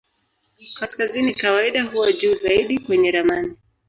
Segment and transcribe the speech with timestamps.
[0.73, 3.57] Kaskazini kawaida huwa juu zaidi kwenye ramani.